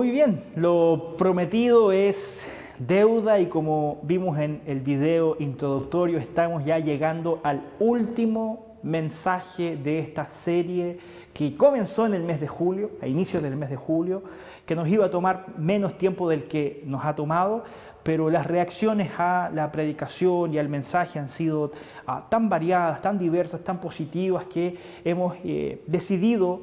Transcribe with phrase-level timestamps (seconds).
[0.00, 2.46] Muy bien, lo prometido es
[2.78, 9.98] deuda y como vimos en el video introductorio, estamos ya llegando al último mensaje de
[9.98, 10.96] esta serie
[11.34, 14.22] que comenzó en el mes de julio, a inicios del mes de julio,
[14.64, 17.64] que nos iba a tomar menos tiempo del que nos ha tomado,
[18.02, 21.72] pero las reacciones a la predicación y al mensaje han sido
[22.06, 26.62] ah, tan variadas, tan diversas, tan positivas, que hemos eh, decidido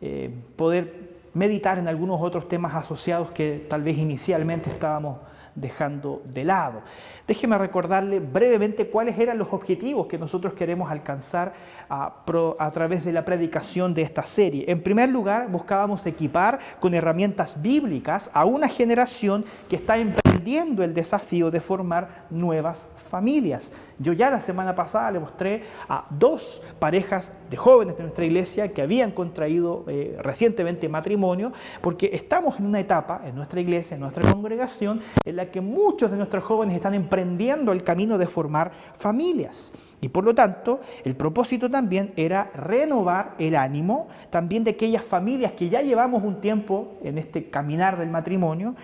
[0.00, 5.18] eh, poder meditar en algunos otros temas asociados que tal vez inicialmente estábamos
[5.60, 6.82] dejando de lado.
[7.26, 11.52] Déjeme recordarle brevemente cuáles eran los objetivos que nosotros queremos alcanzar
[11.88, 12.14] a,
[12.58, 14.64] a, través de la predicación de esta serie.
[14.68, 20.94] En primer lugar, buscábamos equipar con herramientas bíblicas a una generación que está emprendiendo el
[20.94, 23.72] desafío de formar nuevas familias.
[23.98, 28.68] Yo ya la semana pasada le mostré a dos parejas de jóvenes de nuestra iglesia
[28.72, 34.00] que habían contraído eh, recientemente matrimonio, porque estamos en una etapa en nuestra iglesia, en
[34.00, 38.70] nuestra congregación, en la que muchos de nuestros jóvenes están emprendiendo el camino de formar
[38.98, 39.72] familias.
[40.00, 45.52] Y por lo tanto, el propósito también era renovar el ánimo también de aquellas familias
[45.52, 48.74] que ya llevamos un tiempo en este caminar del matrimonio,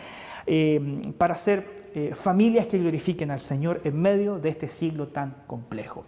[0.46, 5.34] eh, para ser eh, familias que glorifiquen al Señor en medio de este siglo tan
[5.46, 6.04] complejo.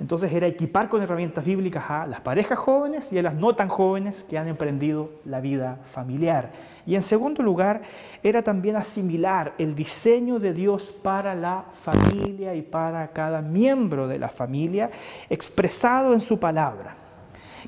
[0.00, 3.68] Entonces era equipar con herramientas bíblicas a las parejas jóvenes y a las no tan
[3.68, 6.50] jóvenes que han emprendido la vida familiar.
[6.84, 7.82] Y en segundo lugar,
[8.22, 14.18] era también asimilar el diseño de Dios para la familia y para cada miembro de
[14.18, 14.90] la familia
[15.30, 16.96] expresado en su palabra,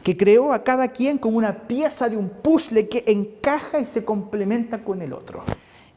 [0.03, 4.05] que creó a cada quien como una pieza de un puzzle que encaja y se
[4.05, 5.45] complementa con el otro.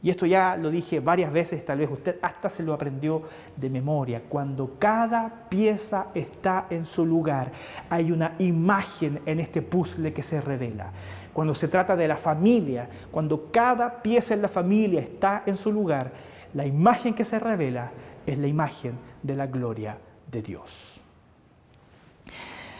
[0.02, 3.22] Y esto ya lo dije varias veces, tal vez usted hasta se lo aprendió
[3.56, 4.22] de memoria.
[4.28, 7.52] Cuando cada pieza está en su lugar,
[7.90, 10.90] hay una imagen en este puzzle que se revela.
[11.34, 15.70] Cuando se trata de la familia, cuando cada pieza en la familia está en su
[15.70, 16.12] lugar,
[16.54, 17.92] la imagen que se revela
[18.26, 19.98] es la imagen de la gloria
[20.30, 21.00] de Dios.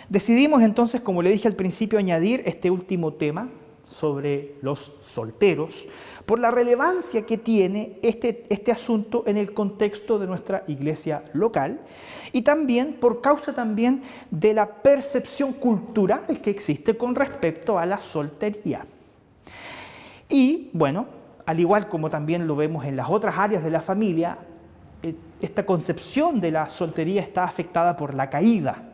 [0.09, 3.49] Decidimos entonces, como le dije al principio, añadir este último tema
[3.89, 5.87] sobre los solteros,
[6.31, 11.81] por la relevancia que tiene este, este asunto en el contexto de nuestra iglesia local
[12.33, 17.99] y también por causa también de la percepción cultural que existe con respecto a la
[18.01, 18.87] soltería.
[20.29, 21.07] Y bueno,
[21.47, 24.39] al igual como también lo vemos en las otras áreas de la familia,
[25.03, 28.90] eh, esta concepción de la soltería está afectada por la caída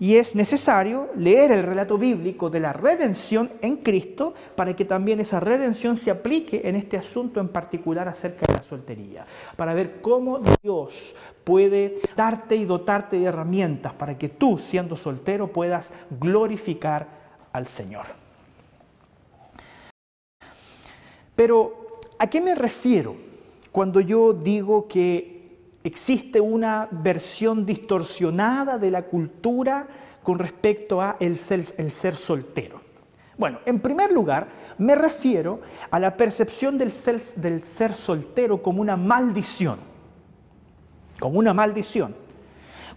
[0.00, 5.20] y es necesario leer el relato bíblico de la redención en Cristo para que también
[5.20, 9.26] esa redención se aplique en este asunto en particular acerca de la soltería.
[9.56, 15.48] Para ver cómo Dios puede darte y dotarte de herramientas para que tú, siendo soltero,
[15.48, 17.08] puedas glorificar
[17.52, 18.06] al Señor.
[21.34, 23.16] Pero, ¿a qué me refiero
[23.72, 25.37] cuando yo digo que
[25.88, 29.88] existe una versión distorsionada de la cultura
[30.22, 32.80] con respecto a el ser, el ser soltero.
[33.36, 34.48] Bueno, en primer lugar,
[34.78, 35.60] me refiero
[35.90, 39.78] a la percepción del ser, del ser soltero como una maldición,
[41.18, 42.27] como una maldición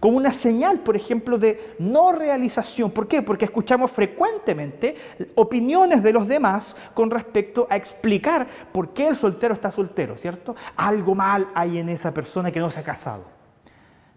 [0.02, 2.90] como una señal, por ejemplo, de no realización.
[2.90, 3.22] ¿Por qué?
[3.22, 4.96] Porque escuchamos frecuentemente
[5.36, 10.56] opiniones de los demás con respecto a explicar por qué el soltero está soltero, ¿cierto?
[10.74, 13.26] Algo mal hay en esa persona que no se ha casado.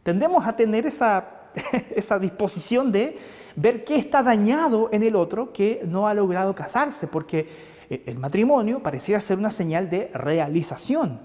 [0.02, 1.52] Tendemos a tener esa,
[1.96, 3.20] esa disposición de
[3.56, 7.48] ver qué está dañado en el otro que no ha logrado casarse, porque
[7.92, 11.20] eh, el matrimonio parecía ser una señal de realización.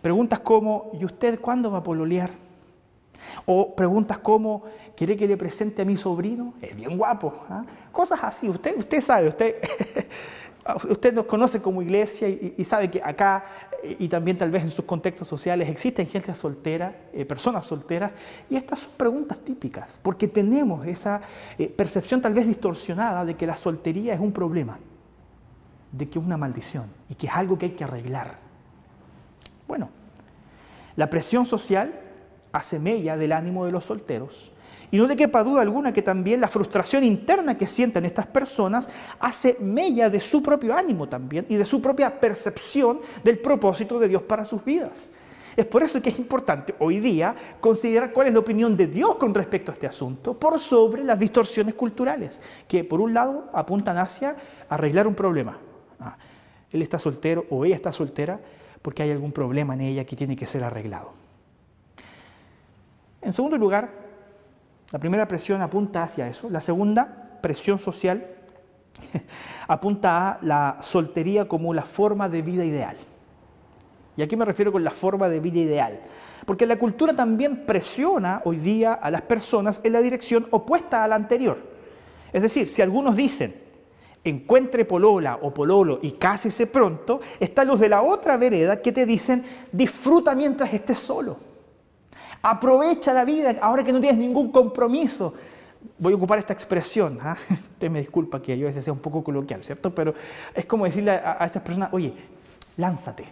[0.00, 2.43] Preguntas como, ¿y usted cuándo va a pololear?
[3.46, 4.62] O preguntas como,
[4.96, 6.54] ¿quiere que le presente a mi sobrino?
[6.60, 7.34] Es bien guapo.
[7.48, 7.64] ¿ah?
[7.92, 8.48] Cosas así.
[8.48, 9.56] Usted, usted sabe, usted,
[10.88, 13.44] usted nos conoce como iglesia y, sabe que acá
[13.98, 18.12] y también tal vez en sus contextos sociales existen gente soltera, eh, personas solteras,
[18.48, 21.20] y estas son preguntas típicas, porque tenemos esa
[21.58, 24.78] eh, percepción tal vez distorsionada de que la soltería es un problema,
[25.92, 28.38] de que es una maldición y que es algo que hay que arreglar.
[29.68, 29.90] Bueno,
[30.96, 32.00] la presión social
[32.54, 34.52] hace mella del ánimo de los solteros.
[34.92, 38.88] Y no le quepa duda alguna que también la frustración interna que sienten estas personas
[39.18, 44.06] hace mella de su propio ánimo también y de su propia percepción del propósito de
[44.06, 45.10] Dios para sus vidas.
[45.56, 49.16] Es por eso que es importante hoy día considerar cuál es la opinión de Dios
[49.16, 53.98] con respecto a este asunto por sobre las distorsiones culturales, que por un lado apuntan
[53.98, 54.36] hacia
[54.68, 55.58] arreglar un problema.
[55.98, 56.16] Ah,
[56.70, 58.38] él está soltero o ella está soltera
[58.80, 61.23] porque hay algún problema en ella que tiene que ser arreglado.
[63.24, 63.88] En segundo lugar,
[64.90, 66.50] la primera presión apunta hacia eso.
[66.50, 68.26] La segunda, presión social,
[69.66, 72.96] apunta a la soltería como la forma de vida ideal.
[74.16, 76.00] ¿Y a qué me refiero con la forma de vida ideal?
[76.44, 81.08] Porque la cultura también presiona hoy día a las personas en la dirección opuesta a
[81.08, 81.58] la anterior.
[82.30, 83.54] Es decir, si algunos dicen,
[84.22, 89.06] encuentre polola o pololo y cásese pronto, está los de la otra vereda que te
[89.06, 89.42] dicen,
[89.72, 91.53] disfruta mientras estés solo.
[92.44, 95.34] Aprovecha la vida ahora que no tienes ningún compromiso.
[95.98, 97.36] Voy a ocupar esta expresión, ¿ah?
[97.50, 99.94] usted me disculpa que yo a veces sea un poco coloquial, ¿cierto?
[99.94, 100.14] Pero
[100.54, 102.14] es como decirle a, a esas personas, oye,
[102.76, 103.24] lánzate,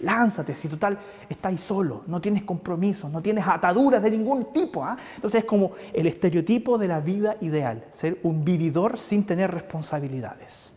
[0.00, 0.98] Lánzate, si total
[1.28, 4.84] estás solo, no tienes compromisos, no tienes ataduras de ningún tipo.
[4.84, 4.96] ¿ah?
[5.14, 10.74] Entonces es como el estereotipo de la vida ideal, ser un vividor sin tener responsabilidades.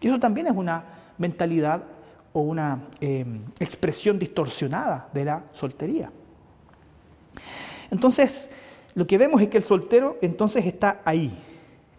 [0.00, 0.84] Y eso también es una
[1.16, 1.82] mentalidad
[2.34, 6.10] o una em, expresión distorsionada de la soltería.
[7.90, 8.50] Entonces,
[8.94, 11.32] lo que vemos es que el soltero entonces está ahí,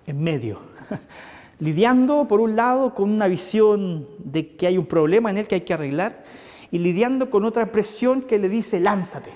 [0.06, 0.60] en medio.
[1.60, 5.56] lidiando por un lado con una visión de que hay un problema en él que
[5.56, 6.24] hay que arreglar
[6.72, 9.31] y lidiando con otra presión que le dice lánzate.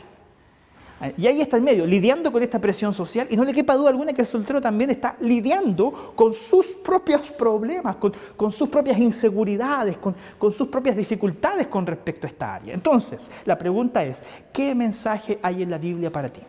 [1.18, 3.89] Y ahí está el medio, lidiando con esta presión social y no le quepa duda
[3.89, 9.98] alguna que el soltero también está lidiando con sus propios problemas, con, sus propias inseguridades,
[9.98, 12.74] con, con sus propias dificultades con respecto a esta área.
[12.75, 14.21] Entonces, la pregunta es,
[14.53, 16.42] ¿qué mensaje hay en la Biblia para ti?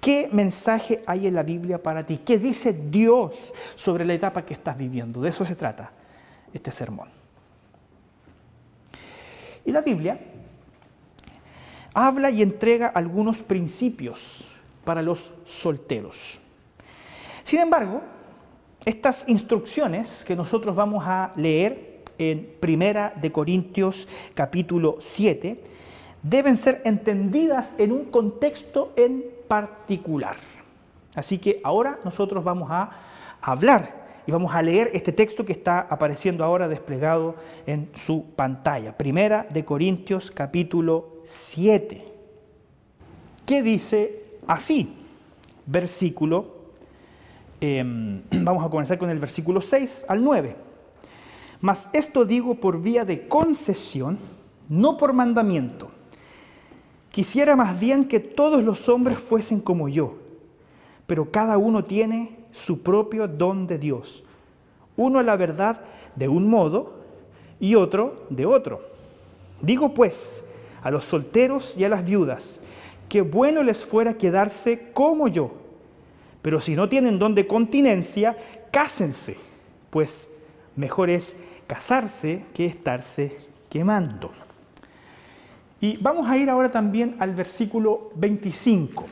[0.00, 2.20] ¿Qué mensaje hay en la Biblia para ti?
[2.24, 5.20] ¿Qué dice Dios sobre la etapa que estás viviendo?
[5.20, 5.90] De eso se trata
[6.54, 7.08] este sermón.
[9.66, 10.18] Y la Biblia
[11.94, 14.44] habla y entrega algunos principios
[14.84, 16.40] para los solteros.
[17.44, 18.02] Sin embargo,
[18.84, 25.62] estas instrucciones que nosotros vamos a leer en Primera de Corintios capítulo 7
[26.22, 30.36] deben ser entendidas en un contexto en particular.
[31.14, 32.90] Así que ahora nosotros vamos a
[33.40, 37.34] hablar y vamos a leer este texto que está apareciendo ahora desplegado
[37.66, 38.96] en su pantalla.
[38.96, 42.04] Primera de Corintios capítulo 7.
[43.46, 44.94] ¿Qué dice así?
[45.66, 46.46] Versículo,
[47.60, 50.56] em, vamos a comenzar con el versículo 6 al 9.
[51.60, 54.18] Mas esto digo por vía de concesión,
[54.68, 55.90] no por mandamiento
[57.10, 60.14] Quisiera más bien que todos los hombres fuesen como yo,
[61.06, 64.22] pero cada uno tiene su propio don de Dios.
[64.96, 65.80] Uno a la verdad
[66.14, 66.94] de un modo
[67.58, 68.80] y otro de otro.
[69.60, 70.44] Digo pues
[70.82, 72.60] a los solteros y a las viudas,
[73.08, 75.52] que bueno les fuera quedarse como yo,
[76.42, 78.36] pero si no tienen don de continencia,
[78.70, 79.36] cásense,
[79.90, 80.30] pues
[80.76, 81.36] mejor es
[81.66, 83.36] casarse que estarse
[83.68, 84.30] quemando.
[85.80, 89.06] Y vamos a ir ahora también al versículo 25,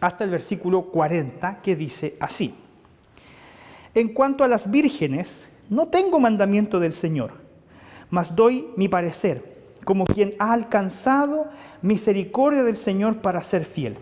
[0.00, 2.54] hasta el versículo 40, que dice así.
[3.94, 7.32] En cuanto a las vírgenes, no tengo mandamiento del Señor,
[8.10, 9.55] mas doy mi parecer,
[9.86, 11.46] como quien ha alcanzado
[11.80, 13.96] misericordia del Señor para ser fiel.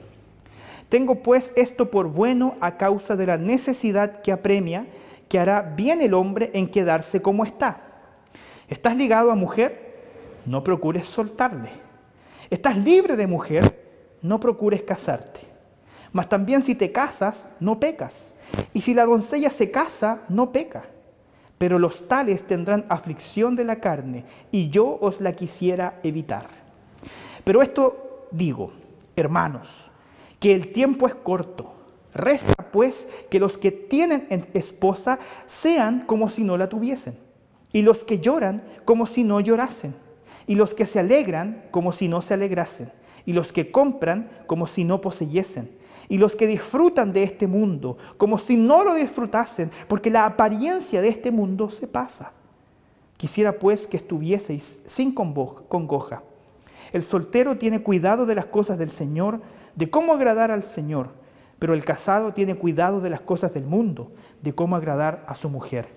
[0.88, 4.86] Tengo pues esto por bueno a causa de la necesidad que apremia,
[5.28, 7.80] que hará bien el hombre en quedarse como está.
[8.68, 9.84] ¿Estás ligado a mujer?
[10.46, 11.70] no procures soltarle.
[12.50, 15.40] Estás libre de mujer, no procures casarte.
[16.12, 18.32] Mas también si te casas, no pecas.
[18.72, 20.84] Y si la doncella se casa, no peca.
[21.64, 26.46] Pero los tales tendrán aflicción de la carne, y yo os la quisiera evitar.
[27.42, 28.70] Pero esto digo,
[29.16, 29.90] hermanos,
[30.38, 31.72] que el tiempo es corto.
[32.12, 37.16] Resta pues que los que tienen esposa sean como si no la tuviesen,
[37.72, 39.94] y los que lloran como si no llorasen
[40.46, 42.92] y los que se alegran como si no se alegrasen,
[43.24, 45.70] y los que compran como si no poseyesen,
[46.08, 51.00] y los que disfrutan de este mundo como si no lo disfrutasen, porque la apariencia
[51.00, 52.32] de este mundo se pasa.
[53.16, 56.22] Quisiera pues que estuvieseis sin congoja.
[56.92, 59.40] El soltero tiene cuidado de las cosas del Señor,
[59.74, 61.10] de cómo agradar al Señor,
[61.58, 65.48] pero el casado tiene cuidado de las cosas del mundo, de cómo agradar a su
[65.48, 65.88] mujer.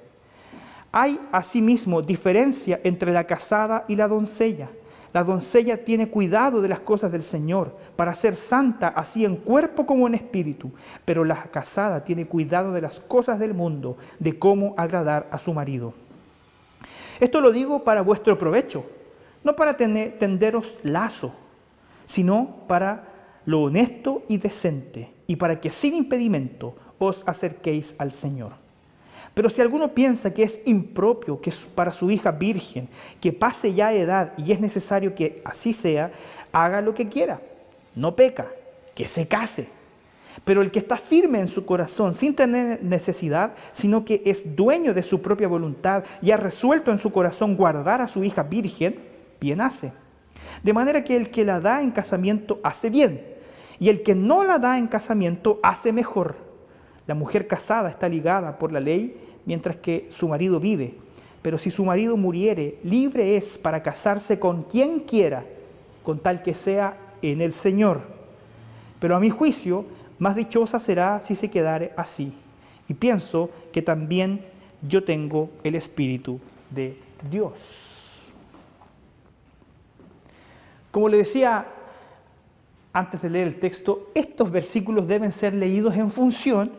[0.91, 4.69] Hay asimismo diferencia entre la casada y la doncella.
[5.17, 9.87] La doncella tiene cuidado de las cosas del Señor para ser santa así en cuerpo
[9.87, 10.71] como en espíritu,
[11.05, 15.55] pero la casada tiene cuidado de las cosas del mundo, de cómo agradar a su
[15.55, 15.95] marido.
[17.19, 18.85] Esto lo digo para vuestro provecho,
[19.43, 21.33] no para tenderos lazo,
[22.05, 23.05] sino para
[23.47, 28.66] lo honesto y decente, y para que sin impedimento os acerquéis al Señor.
[29.37, 32.89] Pero si alguno piensa que es impropio, que es para su hija virgen,
[33.21, 36.09] que pase ya edad y es necesario que así sea,
[36.51, 37.39] haga lo que quiera.
[37.93, 38.47] No peca,
[38.95, 39.67] que se case.
[40.43, 44.91] Pero el que está firme en su corazón sin tener necesidad, sino que es dueño
[44.95, 48.99] de su propia voluntad y ha resuelto en su corazón guardar a su hija virgen,
[49.39, 49.93] bien hace.
[50.63, 53.21] De manera que el que la da en casamiento hace bien,
[53.77, 56.37] y el que no la da en casamiento hace mejor.
[57.05, 60.93] La mujer casada está ligada por la ley mientras que su marido vive,
[61.41, 65.45] pero si su marido muriere, libre es para casarse con quien quiera,
[66.03, 68.01] con tal que sea en el Señor.
[68.99, 69.85] Pero a mi juicio,
[70.19, 72.33] más dichosa será si se quedare así.
[72.89, 74.41] Y pienso que también
[74.85, 76.99] yo tengo el Espíritu de
[77.31, 78.33] Dios.
[80.91, 81.67] Como le decía
[82.91, 86.71] antes de leer el texto, estos versículos deben ser leídos en función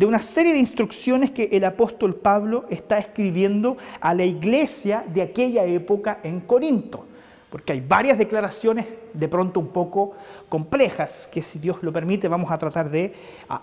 [0.00, 5.20] de una serie de instrucciones que el apóstol Pablo está escribiendo a la iglesia de
[5.20, 7.04] aquella época en Corinto.
[7.50, 10.14] Porque hay varias declaraciones de pronto un poco
[10.48, 13.12] complejas que si Dios lo permite vamos a tratar de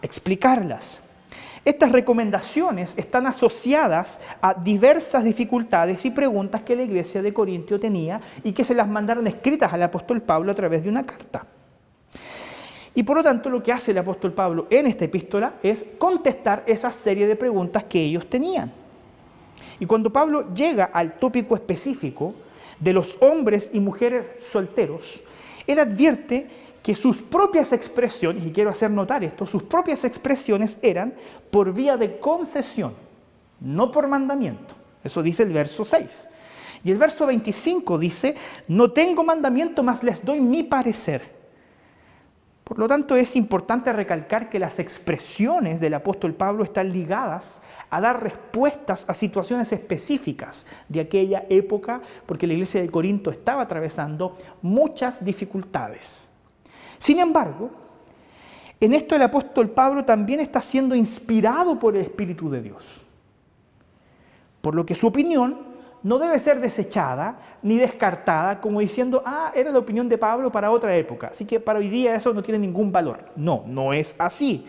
[0.04, 1.02] explicarlas.
[1.66, 8.22] Estas recomendaciones están asociadas a diversas dificultades y preguntas que la iglesia de Corintio tenía
[8.44, 11.48] y que se las mandaron escritas al apóstol Pablo a través de una carta.
[12.98, 16.64] Y por lo tanto lo que hace el apóstol Pablo en esta epístola es contestar
[16.66, 18.72] esa serie de preguntas que ellos tenían.
[19.80, 22.34] Y cuando Pablo llega al tópico específico
[22.80, 25.22] de los hombres y mujeres solteros,
[25.68, 26.48] él advierte
[26.82, 31.14] que sus propias expresiones, y quiero hacer notar esto, sus propias expresiones eran
[31.52, 32.96] por vía de concesión,
[33.60, 34.74] no por mandamiento.
[35.04, 36.30] Eso dice el verso 6.
[36.84, 38.34] Y el verso 25 dice,
[38.68, 41.37] no tengo mandamiento, mas les doy mi parecer.
[42.68, 48.02] Por lo tanto, es importante recalcar que las expresiones del apóstol Pablo están ligadas a
[48.02, 54.36] dar respuestas a situaciones específicas de aquella época, porque la iglesia de Corinto estaba atravesando
[54.62, 56.28] muchas dificultades.
[57.00, 57.72] Sin embargo,
[58.82, 63.02] en esto el apóstol Pablo también está siendo inspirado por el Espíritu de Dios,
[64.60, 69.72] por lo que su opinión no debe ser desechada ni descartada como diciendo, ah, era
[69.72, 72.60] la opinión de Pablo para otra época, así que para hoy día eso no tiene
[72.60, 73.20] ningún valor.
[73.36, 74.66] No, no es así.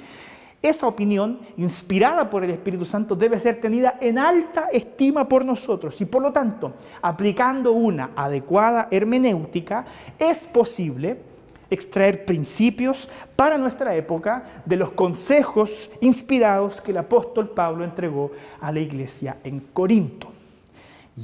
[0.61, 6.01] Esa opinión, inspirada por el Espíritu Santo, debe ser tenida en alta estima por nosotros
[6.01, 9.85] y por lo tanto, aplicando una adecuada hermenéutica,
[10.19, 11.19] es posible
[11.71, 18.73] extraer principios para nuestra época de los consejos inspirados que el apóstol Pablo entregó a
[18.73, 20.38] la iglesia en Corinto.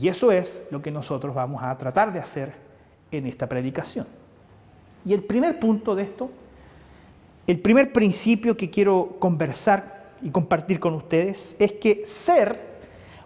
[0.00, 2.52] Y eso es lo que nosotros vamos a tratar de hacer
[3.10, 4.06] en esta predicación.
[5.04, 6.30] Y el primer punto de esto,
[7.46, 12.74] el primer principio que quiero conversar y compartir con ustedes es que ser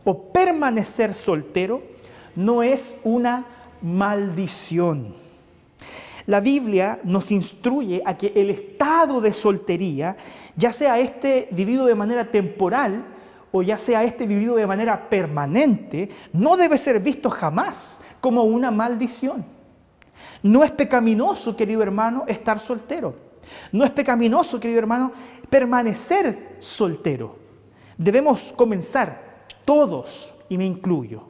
[0.05, 1.83] o permanecer soltero
[2.35, 3.47] no es una
[3.81, 5.15] maldición.
[6.27, 10.17] La Biblia nos instruye a que el estado de soltería,
[10.57, 13.05] ya sea este vivido de manera temporal,
[13.51, 18.71] o ya sea este vivido de manera permanente, no debe ser visto jamás como una
[18.71, 19.45] maldición.
[20.43, 23.15] No es pecaminoso, querido hermano, estar soltero.
[23.73, 25.13] No es pecaminoso, querido hermano,
[25.49, 27.37] permanecer soltero.
[27.97, 31.29] Debemos comenzar todos, y me incluyo,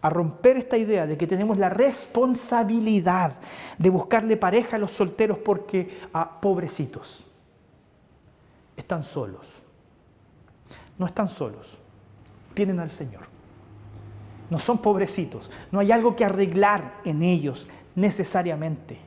[0.00, 3.32] a romper esta idea de que tenemos la responsabilidad
[3.78, 7.24] de buscarle pareja a los solteros porque a pobrecitos
[8.76, 9.57] están solos
[10.98, 11.66] no están solos,
[12.54, 13.22] tienen al Señor.
[14.50, 18.98] No son pobrecitos, no hay algo que arreglar en ellos necesariamente.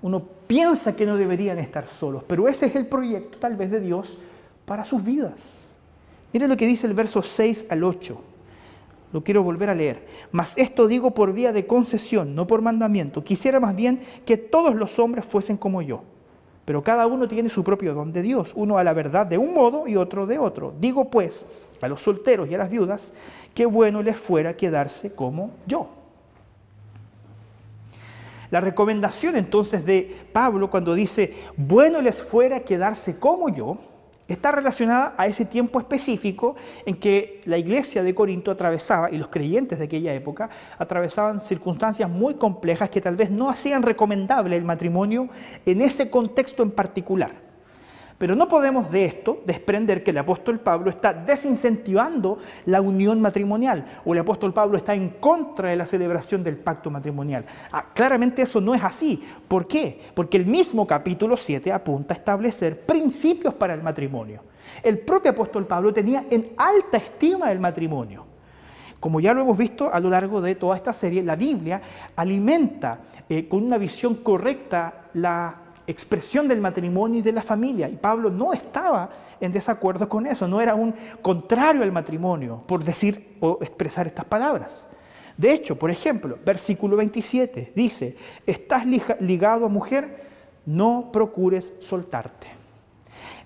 [0.00, 3.80] Uno piensa que no deberían estar solos, pero ese es el proyecto tal vez de
[3.80, 4.18] Dios
[4.64, 5.66] para sus vidas.
[6.32, 8.22] Mire lo que dice el verso 6 al 8.
[9.12, 10.06] Lo quiero volver a leer.
[10.30, 13.24] Mas esto digo por vía de concesión, no por mandamiento.
[13.24, 16.02] Quisiera más bien que todos los hombres fuesen como yo
[16.68, 19.54] pero cada uno tiene su propio don de Dios, uno a la verdad de un
[19.54, 20.74] modo y otro de otro.
[20.78, 21.46] Digo pues
[21.80, 23.14] a los solteros y a las viudas,
[23.54, 25.88] qué bueno les fuera quedarse como yo.
[28.50, 33.78] La recomendación entonces de Pablo cuando dice, bueno les fuera quedarse como yo,
[34.28, 36.54] está relacionada a ese tiempo específico
[36.84, 42.08] en que la iglesia de Corinto atravesaba, y los creyentes de aquella época, atravesaban circunstancias
[42.08, 45.28] muy complejas que tal vez no hacían recomendable el matrimonio
[45.64, 47.47] en ese contexto en particular.
[48.18, 53.86] Pero no podemos de esto desprender que el apóstol Pablo está desincentivando la unión matrimonial
[54.04, 57.44] o el apóstol Pablo está en contra de la celebración del pacto matrimonial.
[57.70, 59.22] Ah, claramente eso no es así.
[59.46, 60.00] ¿Por qué?
[60.14, 64.42] Porque el mismo capítulo 7 apunta a establecer principios para el matrimonio.
[64.82, 68.26] El propio apóstol Pablo tenía en alta estima el matrimonio.
[68.98, 71.80] Como ya lo hemos visto a lo largo de toda esta serie, la Biblia
[72.16, 72.98] alimenta
[73.28, 77.88] eh, con una visión correcta la expresión del matrimonio y de la familia.
[77.88, 82.84] Y Pablo no estaba en desacuerdo con eso, no era un contrario al matrimonio, por
[82.84, 84.86] decir o expresar estas palabras.
[85.36, 88.16] De hecho, por ejemplo, versículo 27 dice,
[88.46, 90.26] estás ligado a mujer,
[90.66, 92.48] no procures soltarte.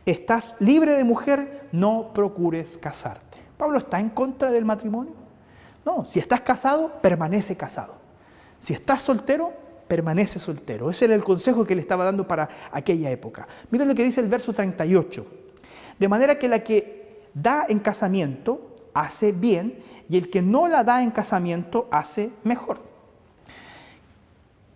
[0.04, 3.38] Estás libre de mujer, no procures casarte.
[3.56, 5.12] Pablo está en contra del matrimonio.
[5.84, 7.94] No, si estás casado, permanece casado.
[8.58, 9.52] Si estás soltero,
[9.92, 10.88] permanece soltero.
[10.88, 13.46] Ese era el consejo que le estaba dando para aquella época.
[13.70, 15.26] Miren lo que dice el verso 38.
[15.98, 20.82] De manera que la que da en casamiento hace bien y el que no la
[20.82, 22.80] da en casamiento hace mejor.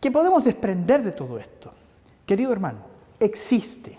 [0.03, 1.73] ¿Qué podemos desprender de todo esto?
[2.27, 2.81] Querido hermano,
[3.19, 3.97] existe,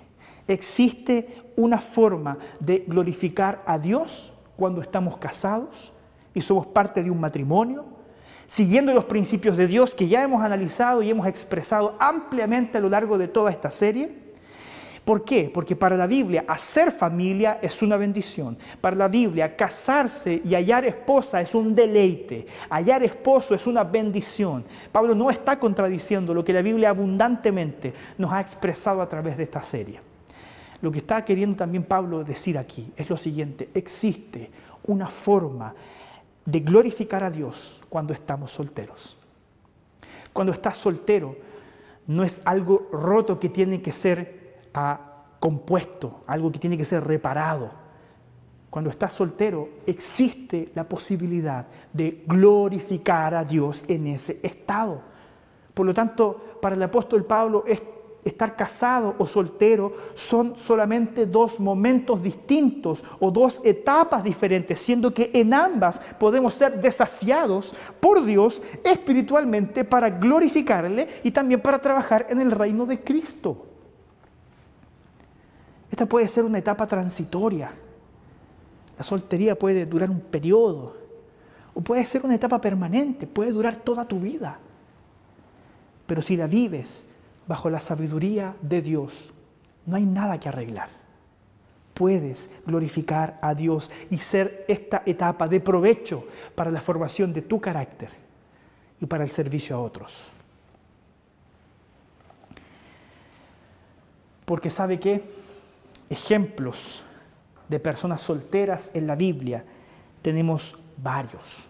[0.48, 5.92] existe una forma de glorificar a Dios cuando estamos casados
[6.36, 7.97] y somos parte de un matrimonio
[8.48, 12.90] siguiendo los principios de Dios que ya hemos analizado y hemos expresado ampliamente a lo
[12.90, 14.28] largo de toda esta serie.
[15.08, 15.50] ¿Por qué?
[15.54, 18.58] Porque para la Biblia hacer familia es una bendición.
[18.82, 22.46] Para la Biblia casarse y hallar esposa es un deleite.
[22.70, 24.66] Hallar esposo es una bendición.
[24.92, 29.44] Pablo no está contradiciendo lo que la Biblia abundantemente nos ha expresado a través de
[29.44, 30.02] esta serie.
[30.82, 33.70] Lo que está queriendo también Pablo decir aquí es lo siguiente.
[33.74, 34.52] Existe
[34.88, 35.74] una forma
[36.48, 39.18] de glorificar a Dios cuando estamos solteros.
[40.32, 41.36] Cuando estás soltero,
[42.08, 47.04] no es algo roto que tiene que ser ah, compuesto, algo que tiene que ser
[47.04, 47.70] reparado.
[48.70, 55.02] Cuando estás soltero, existe la posibilidad de glorificar a Dios en ese estado.
[55.74, 57.82] Por lo tanto, para el apóstol Pablo, es
[58.28, 65.32] estar casado o soltero son solamente dos momentos distintos o dos etapas diferentes, siendo que
[65.34, 72.40] en ambas podemos ser desafiados por Dios espiritualmente para glorificarle y también para trabajar en
[72.40, 73.66] el reino de Cristo.
[75.90, 77.72] Esta puede ser una etapa transitoria.
[78.98, 80.96] La soltería puede durar un periodo
[81.74, 84.60] o puede ser una etapa permanente, puede durar toda tu vida.
[86.08, 87.04] Pero si la vives
[87.48, 89.32] bajo la sabiduría de Dios,
[89.86, 90.90] no hay nada que arreglar.
[91.94, 97.60] Puedes glorificar a Dios y ser esta etapa de provecho para la formación de tu
[97.60, 98.10] carácter
[99.02, 100.28] y para el servicio a otros.
[104.46, 105.24] Porque sabe que
[106.10, 107.04] ejemplos
[107.68, 109.64] de personas solteras en la Biblia
[110.22, 111.68] tenemos varios.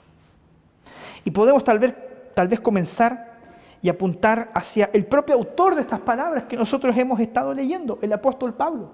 [1.24, 1.94] Y podemos tal vez,
[2.34, 3.37] tal vez comenzar
[3.82, 8.14] y apuntar hacia el propio autor de estas palabras que nosotros hemos estado leyendo, el
[8.14, 8.92] apóstol Pablo,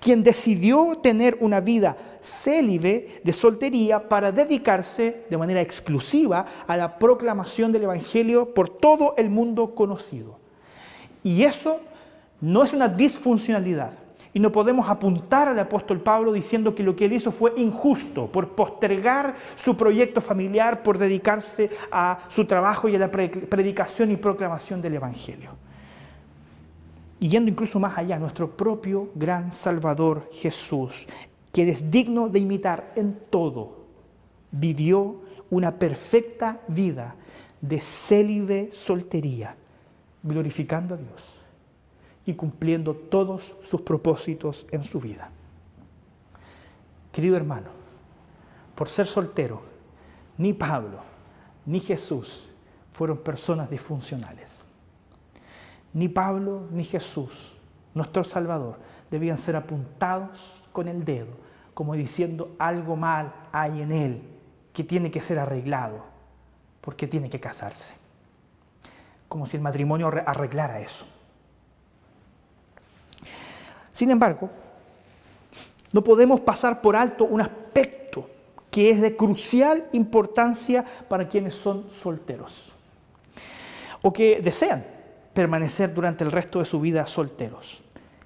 [0.00, 6.98] quien decidió tener una vida célibe de soltería para dedicarse de manera exclusiva a la
[6.98, 10.38] proclamación del Evangelio por todo el mundo conocido.
[11.22, 11.80] Y eso
[12.40, 13.92] no es una disfuncionalidad,
[14.34, 18.26] y no podemos apuntar al apóstol Pablo diciendo que lo que él hizo fue injusto
[18.26, 24.16] por postergar su proyecto familiar, por dedicarse a su trabajo y a la predicación y
[24.16, 25.50] proclamación del Evangelio.
[27.20, 31.06] Y yendo incluso más allá, nuestro propio gran Salvador Jesús,
[31.52, 33.84] que es digno de imitar en todo,
[34.50, 37.14] vivió una perfecta vida
[37.60, 39.54] de célibe soltería,
[40.24, 41.33] glorificando a Dios
[42.26, 45.30] y cumpliendo todos sus propósitos en su vida.
[47.12, 47.68] Querido hermano,
[48.74, 49.62] por ser soltero,
[50.38, 50.98] ni Pablo
[51.66, 52.48] ni Jesús
[52.92, 54.64] fueron personas disfuncionales.
[55.92, 57.54] Ni Pablo ni Jesús,
[57.94, 58.78] nuestro Salvador,
[59.10, 61.32] debían ser apuntados con el dedo,
[61.72, 64.22] como diciendo algo mal hay en él
[64.72, 66.04] que tiene que ser arreglado,
[66.80, 67.94] porque tiene que casarse.
[69.28, 71.06] Como si el matrimonio arreglara eso.
[73.94, 74.50] Sin embargo,
[75.92, 78.28] no podemos pasar por alto un aspecto
[78.68, 82.72] que es de crucial importancia para quienes son solteros
[84.02, 84.84] o que desean
[85.32, 87.82] permanecer durante el resto de su vida solteros.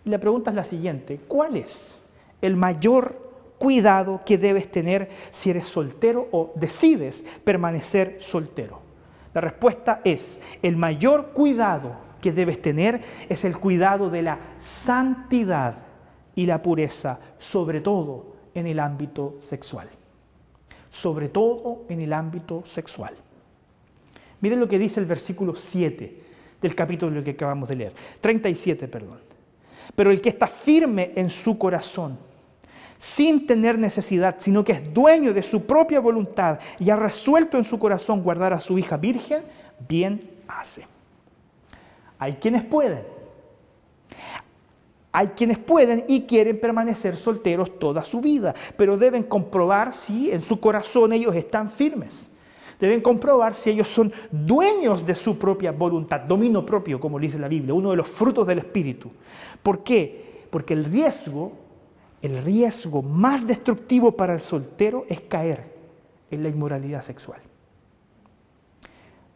[0.06, 2.00] Y la pregunta es la siguiente, ¿cuál es
[2.40, 8.80] el mayor cuidado que debes tener si eres soltero o decides permanecer soltero?
[9.34, 15.76] La respuesta es, el mayor cuidado que debes tener es el cuidado de la santidad
[16.34, 19.88] y la pureza, sobre todo en el ámbito sexual.
[20.90, 23.14] Sobre todo en el ámbito sexual.
[24.40, 26.22] Miren lo que dice el versículo 7
[26.60, 27.92] del capítulo que acabamos de leer.
[28.20, 29.18] 37, perdón.
[29.94, 32.18] Pero el que está firme en su corazón,
[32.96, 37.64] sin tener necesidad, sino que es dueño de su propia voluntad y ha resuelto en
[37.64, 39.42] su corazón guardar a su hija virgen,
[39.88, 40.86] bien hace.
[42.18, 43.02] Hay quienes pueden,
[45.12, 50.42] Hay quienes pueden y quieren permanecer solteros toda su vida, pero deben comprobar si en
[50.42, 52.30] su corazón ellos están firmes.
[52.78, 57.48] Deben comprobar si ellos son dueños de su propia voluntad, dominio propio, como dice la
[57.48, 59.10] Biblia, uno de los frutos del Espíritu.
[59.62, 60.46] ¿Por qué?
[60.50, 61.52] Porque el riesgo,
[62.22, 65.64] el riesgo más destructivo para el soltero es caer
[66.30, 67.40] en la inmoralidad sexual.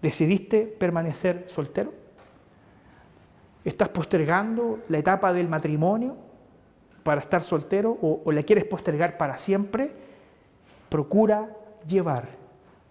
[0.00, 2.01] ¿Decidiste permanecer soltero?
[3.64, 6.16] ¿Estás postergando la etapa del matrimonio
[7.05, 9.92] para estar soltero o, la quieres postergar para siempre?
[10.88, 11.48] Procura
[11.87, 12.29] llevar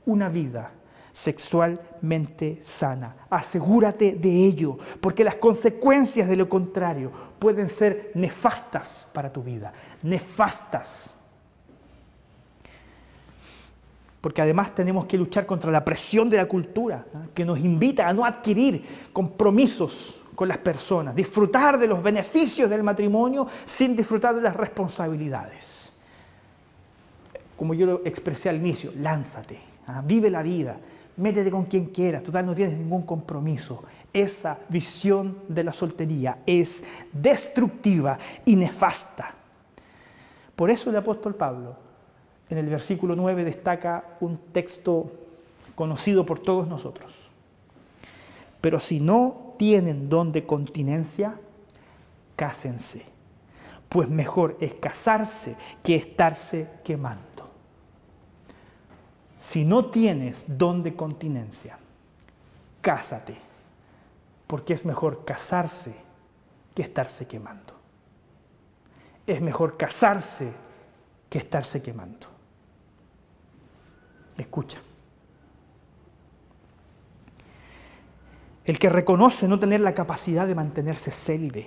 [0.06, 0.72] una vida
[1.12, 3.16] sexualmente sana.
[3.30, 9.74] Asegúrate de ello, porque las consecuencias de lo contrario pueden ser nefastas para tu vida,
[10.04, 11.16] nefastas.
[14.22, 18.14] Porque además tenemos que luchar contra la presión de la cultura, que nos invita a
[18.14, 24.42] no adquirir compromisos con las personas, disfrutar de los beneficios del matrimonio sin disfrutar de
[24.42, 25.94] las responsabilidades.
[27.56, 30.02] Como yo lo expresé al inicio, lánzate, ¿ah?
[30.04, 30.78] vive la vida,
[31.18, 33.84] métete con quien quieras, total no tienes ningún compromiso.
[34.12, 39.36] Esa visión de la soltería es destructiva y nefasta.
[40.56, 41.76] Por eso el apóstol Pablo
[42.50, 45.12] en el versículo 9 destaca un texto
[45.76, 47.14] conocido por todos nosotros.
[48.60, 51.40] Pero si no tienen don de continencia,
[52.36, 53.06] cásense.
[53.90, 57.48] Pues mejor es casarse que estarse quemando.
[59.38, 61.78] Si no tienes don de continencia,
[62.82, 63.38] cásate.
[64.48, 65.96] Porque es mejor casarse
[66.74, 67.76] que estarse quemando.
[69.28, 70.52] Es mejor casarse
[71.30, 72.26] que estarse quemando.
[74.40, 74.82] Escucha.
[78.64, 81.66] El que reconoce no tener la capacidad de mantenerse célibe.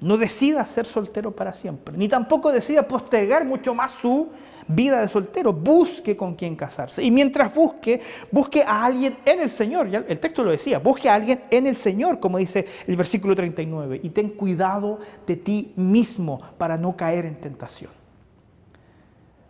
[0.00, 4.30] No decida ser soltero para siempre, ni tampoco decida postergar mucho más su
[4.66, 5.52] vida de soltero.
[5.52, 7.02] Busque con quién casarse.
[7.02, 8.00] Y mientras busque,
[8.30, 9.94] busque a alguien en el Señor.
[9.94, 14.00] El texto lo decía, busque a alguien en el Señor, como dice el versículo 39.
[14.02, 17.90] Y ten cuidado de ti mismo para no caer en tentación.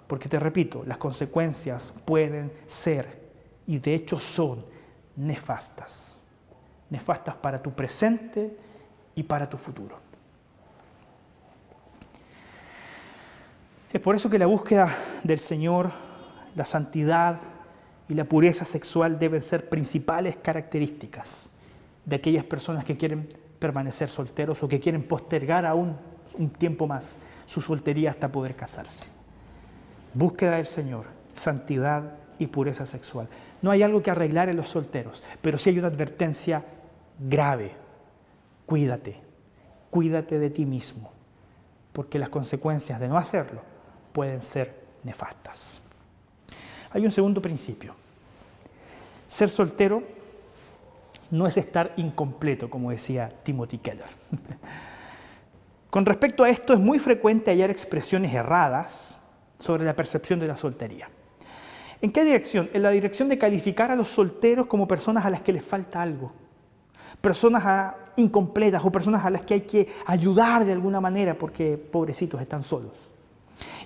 [0.09, 3.20] Porque te repito, las consecuencias pueden ser,
[3.68, 4.64] y de hecho son,
[5.14, 6.19] nefastas
[6.90, 8.57] nefastas para tu presente
[9.14, 9.98] y para tu futuro.
[13.92, 15.90] Es por eso que la búsqueda del Señor,
[16.55, 17.40] la santidad
[18.09, 21.50] y la pureza sexual deben ser principales características
[22.05, 25.96] de aquellas personas que quieren permanecer solteros o que quieren postergar aún
[26.38, 29.07] un tiempo más su soltería hasta poder casarse.
[30.14, 33.29] Búsqueda del Señor, santidad y pureza sexual.
[33.61, 36.64] No hay algo que arreglar en los solteros, pero sí hay una advertencia
[37.20, 37.72] grave.
[38.66, 39.16] Cuídate,
[39.90, 41.12] cuídate de ti mismo,
[41.92, 43.62] porque las consecuencias de no hacerlo
[44.12, 45.80] pueden ser nefastas.
[46.92, 47.94] Hay un segundo principio.
[49.28, 50.02] Ser soltero
[51.30, 54.09] no es estar incompleto, como decía Timothy Keller.
[55.90, 59.18] Con respecto a esto, es muy frecuente hallar expresiones erradas
[59.59, 61.09] sobre la percepción de la soltería.
[62.00, 62.70] ¿En qué dirección?
[62.72, 66.00] En la dirección de calificar a los solteros como personas a las que les falta
[66.00, 66.33] algo,
[67.20, 72.40] personas incompletas o personas a las que hay que ayudar de alguna manera porque pobrecitos
[72.40, 72.92] están solos.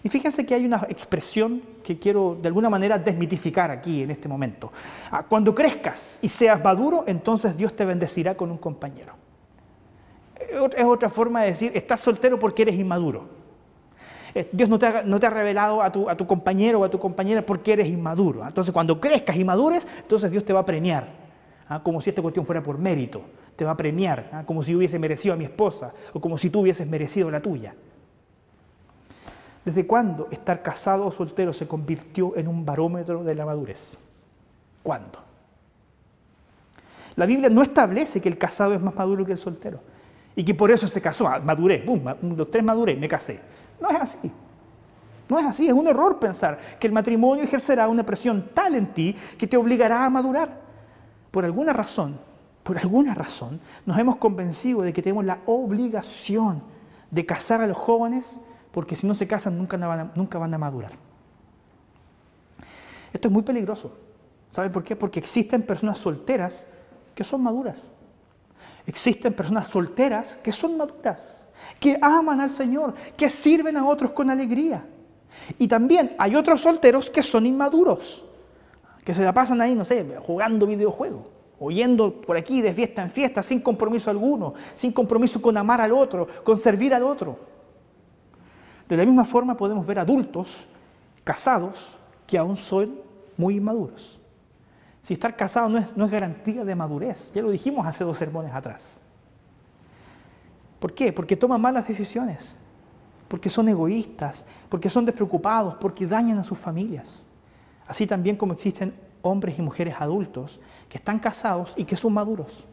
[0.03, 4.29] Y fíjense que hay una expresión que quiero de alguna manera desmitificar aquí en este
[4.29, 4.71] momento.
[5.11, 9.15] Ah, cuando crezcas y seas maduro, entonces Dios te bendecirá con un compañero.
[10.77, 13.25] Es otra forma de decir, estás soltero porque eres inmaduro.
[14.35, 16.85] Eh, Dios no te ha, no te ha revelado a tu, a tu compañero o
[16.85, 18.47] a tu compañera porque eres inmaduro.
[18.47, 21.24] Entonces cuando crezcas y madures, entonces Dios te va a premiar.
[21.69, 21.83] ¿Ah?
[21.83, 23.23] como si esta cuestión fuera por mérito,
[23.57, 24.45] te va a premiar, ¿ah?
[24.45, 27.75] como si hubiese merecido a mi esposa o como si tú hubieses merecido la tuya.
[29.65, 33.97] ¿Desde cuándo estar casado o soltero se convirtió en un barómetro de la madurez?
[34.83, 35.21] ¿Cuándo?
[37.17, 39.81] La Biblia no establece que el casado es más maduro que el soltero
[40.37, 43.41] y que por eso se casó, ah, maduré, boom, los tres maduré, me casé.
[43.81, 44.31] No es así.
[45.29, 48.93] No es así, es un error pensar que el matrimonio ejercerá una presión tal en
[48.93, 50.64] ti que te obligará a madurar
[51.35, 52.17] por alguna razón,
[52.63, 56.63] por alguna razón, nos hemos convencido de que tenemos la obligación
[57.11, 58.39] de casar a los jóvenes
[58.71, 59.77] porque si no se casan nunca
[60.39, 60.93] van a, madurar.
[63.13, 63.99] Esto es muy peligroso.
[64.53, 64.95] ¿Saben por qué?
[64.95, 66.69] Porque existen personas solteras
[67.17, 67.91] que son maduras.
[68.87, 71.43] Existen personas solteras que son maduras,
[71.81, 74.87] que aman al Señor, que sirven a otros con alegría.
[75.59, 78.25] Y también hay otros solteros que son inmaduros,
[79.05, 81.27] que se la pasan ahí, no sé, jugando videojuegos.
[81.61, 85.81] o yendo por aquí de fiesta en fiesta sin compromiso alguno, sin compromiso con amar
[85.81, 87.39] al otro, con servir al otro.
[88.89, 90.67] De la misma forma podemos ver adultos
[91.23, 92.99] casados que aún son
[93.37, 94.19] muy inmaduros.
[95.03, 98.19] Si estar casado no es, no es garantía de madurez, ya lo dijimos hace dos
[98.19, 98.99] sermones atrás.
[100.81, 101.13] ¿Por qué?
[101.13, 102.55] Porque toman malas decisiones,
[103.29, 107.25] porque son egoístas, porque son despreocupados, porque dañan a sus familias.
[107.87, 112.65] Así también como existen hombres y mujeres adultos que están casados y que son maduros.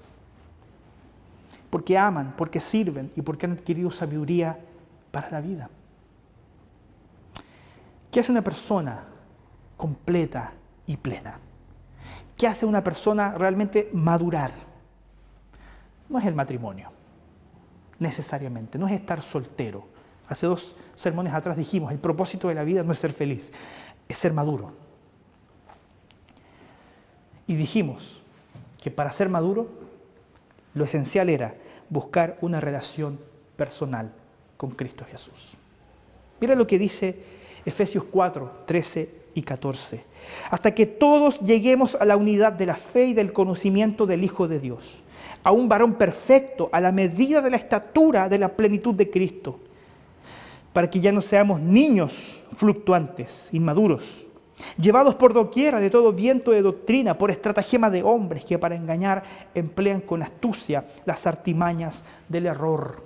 [1.70, 4.60] Porque aman, porque sirven y porque han adquirido sabiduría
[5.12, 5.70] para la vida.
[8.12, 9.06] ¿Qué hace una persona
[9.78, 10.52] completa
[10.86, 11.40] y plena?
[12.38, 14.52] ¿Qué hace una persona realmente madurar?
[16.10, 16.90] No es el matrimonio,
[18.00, 19.86] necesariamente, no es estar soltero.
[20.28, 23.54] Hace dos sermones atrás dijimos, el propósito de la vida no es ser feliz,
[24.10, 24.91] es ser maduro.
[27.52, 28.22] Y dijimos
[28.82, 29.68] que para ser maduro,
[30.74, 31.54] lo esencial era
[31.90, 33.20] buscar una relación
[33.58, 34.14] personal
[34.56, 35.52] con Cristo Jesús.
[36.40, 37.20] Mira lo que dice
[37.66, 40.02] Efesios 4, 13 y 14.
[40.50, 44.48] Hasta que todos lleguemos a la unidad de la fe y del conocimiento del Hijo
[44.48, 45.04] de Dios,
[45.44, 49.60] a un varón perfecto, a la medida de la estatura de la plenitud de Cristo,
[50.72, 54.26] para que ya no seamos niños fluctuantes, inmaduros
[54.78, 59.24] llevados por doquiera de todo viento de doctrina, por estratagema de hombres que para engañar
[59.54, 63.04] emplean con astucia las artimañas del error.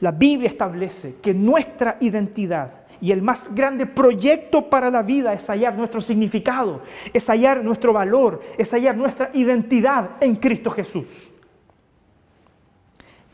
[0.00, 5.46] La Biblia establece que nuestra identidad y el más grande proyecto para la vida es
[5.48, 6.80] hallar nuestro significado,
[7.12, 11.28] es hallar nuestro valor, es hallar nuestra identidad en Cristo Jesús.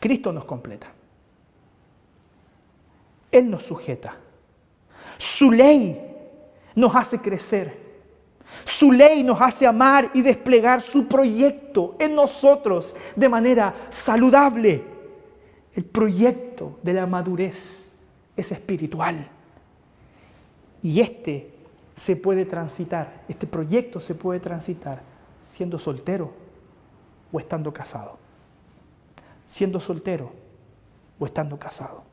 [0.00, 0.88] Cristo nos completa.
[3.30, 4.16] Él nos sujeta.
[5.18, 6.09] Su ley
[6.74, 7.90] nos hace crecer.
[8.64, 14.84] Su ley nos hace amar y desplegar su proyecto en nosotros de manera saludable.
[15.74, 17.88] El proyecto de la madurez
[18.36, 19.26] es espiritual.
[20.82, 21.50] Y este
[21.94, 25.02] se puede transitar, este proyecto se puede transitar
[25.44, 26.32] siendo soltero
[27.30, 28.18] o estando casado.
[29.46, 30.32] Siendo soltero
[31.18, 32.04] o estando casado.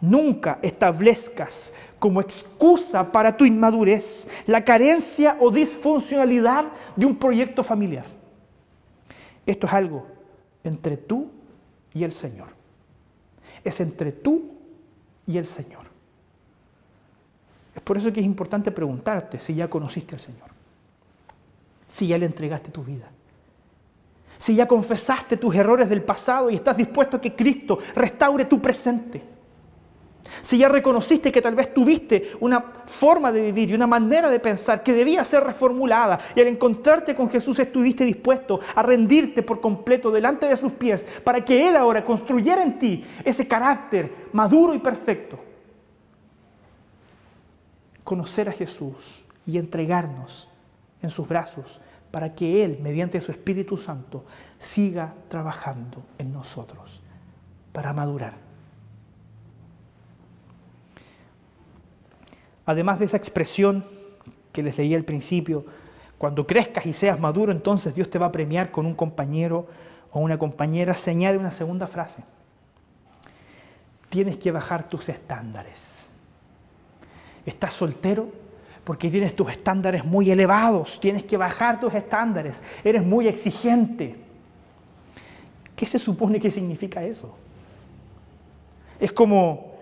[0.00, 6.64] Nunca establezcas como excusa para tu inmadurez la carencia o disfuncionalidad
[6.96, 8.06] de un proyecto familiar.
[9.46, 10.04] Esto es algo
[10.64, 11.30] entre tú
[11.94, 12.48] y el Señor.
[13.62, 14.50] Es entre tú
[15.28, 15.86] y el Señor.
[17.72, 20.48] Es por eso que es importante preguntarte si ya conociste al Señor,
[21.88, 23.08] si ya le entregaste tu vida,
[24.38, 28.60] si ya confesaste tus errores del pasado y estás dispuesto a que Cristo restaure tu
[28.60, 29.31] presente.
[30.40, 34.40] Si ya reconociste que tal vez tuviste una forma de vivir y una manera de
[34.40, 39.60] pensar que debía ser reformulada y al encontrarte con Jesús estuviste dispuesto a rendirte por
[39.60, 44.74] completo delante de sus pies para que Él ahora construyera en ti ese carácter maduro
[44.74, 45.38] y perfecto.
[48.04, 50.48] Conocer a Jesús y entregarnos
[51.02, 51.80] en sus brazos
[52.10, 54.24] para que Él, mediante su Espíritu Santo,
[54.58, 57.00] siga trabajando en nosotros
[57.72, 58.51] para madurar
[62.66, 63.84] Además de esa expresión
[64.52, 65.64] que les leí al principio,
[66.18, 69.66] cuando crezcas y seas maduro, entonces Dios te va a premiar con un compañero
[70.12, 72.22] o una compañera, se añade una segunda frase.
[74.08, 76.06] Tienes que bajar tus estándares.
[77.44, 78.28] Estás soltero
[78.84, 84.16] porque tienes tus estándares muy elevados, tienes que bajar tus estándares, eres muy exigente.
[85.74, 87.34] ¿Qué se supone que significa eso?
[89.00, 89.72] Es como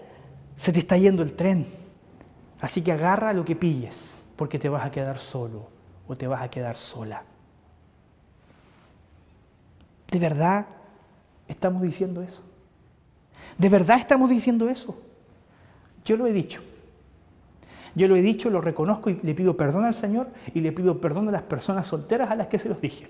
[0.57, 1.80] se te está yendo el tren
[2.61, 5.69] Así que agarra lo que pilles, porque te vas a quedar solo
[6.07, 7.23] o te vas a quedar sola.
[10.11, 10.67] ¿De verdad
[11.49, 12.43] estamos diciendo eso?
[13.57, 15.01] ¿De verdad estamos diciendo eso?
[16.05, 16.61] Yo lo he dicho.
[17.95, 21.01] Yo lo he dicho, lo reconozco y le pido perdón al Señor y le pido
[21.01, 23.09] perdón a las personas solteras a las que se los dije.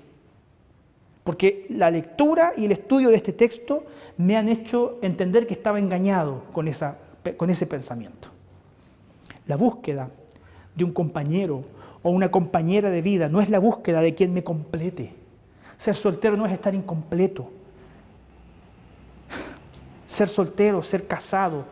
[1.23, 3.85] Porque la lectura y el estudio de este texto
[4.17, 6.97] me han hecho entender que estaba engañado con, esa,
[7.37, 8.30] con ese pensamiento.
[9.46, 10.11] La búsqueda
[10.74, 11.64] de un compañero
[12.03, 15.12] o una compañera de vida no es la búsqueda de quien me complete.
[15.76, 17.50] Ser soltero no es estar incompleto.
[20.07, 21.64] Ser soltero, ser casado,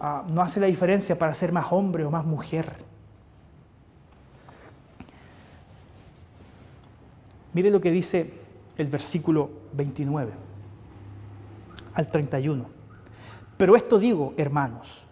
[0.00, 2.72] ah, no hace la diferencia para ser más hombre o más mujer.
[7.54, 8.30] Mire lo que dice
[8.76, 10.32] el versículo 29
[11.94, 12.66] al 31.
[13.56, 15.04] Pero esto digo, hermanos,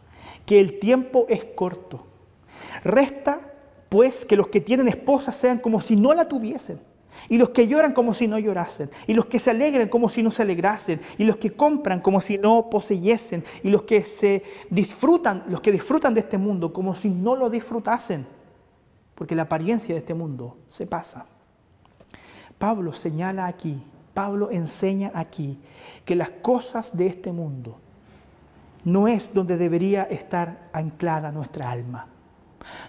[0.47, 2.07] que el tiempo es corto.
[2.85, 3.41] Resta,
[3.89, 6.81] pues, que los que tienen esposa sean como si no la tuviesen,
[7.29, 8.91] Y los que lloran como si no llorasen.
[9.07, 11.01] Y los que se alegran como si no se alegrasen.
[11.17, 13.43] Y los que compran como si no poseyesen.
[13.63, 17.49] Y los que se disfrutan, los que disfrutan de este mundo como si no lo
[17.49, 18.27] disfrutasen.
[19.15, 21.25] Porque la apariencia de este mundo se pasa.
[22.59, 23.83] Pablo señala aquí,
[24.13, 25.59] Pablo enseña aquí
[26.05, 27.79] que las cosas de este mundo
[28.87, 32.07] no es donde debería estar anclada nuestra alma.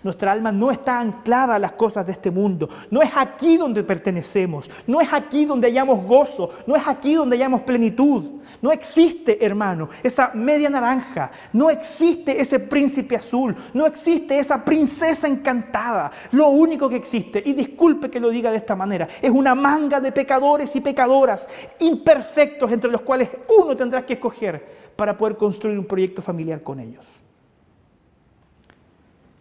[0.03, 2.69] Nuestra alma no está anclada a las cosas de este mundo.
[2.89, 4.69] No es aquí donde pertenecemos.
[4.85, 6.49] No es aquí donde hallamos gozo.
[6.65, 8.25] No es aquí donde hallamos plenitud.
[8.61, 11.31] No existe, hermano, esa media naranja.
[11.53, 13.55] No existe ese príncipe azul.
[13.73, 16.11] No existe esa princesa encantada.
[16.31, 19.99] Lo único que existe, y disculpe que lo diga de esta manera, es una manga
[19.99, 23.29] de pecadores y pecadoras imperfectos entre los cuales
[23.59, 27.05] uno tendrá que escoger para poder construir un proyecto familiar con ellos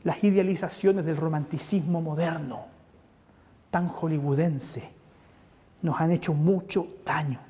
[0.06, 2.66] las idealizaciones del romanticismo moderno,
[3.72, 4.88] tan hollywoodense,
[5.82, 7.40] nos han hecho mucho daño,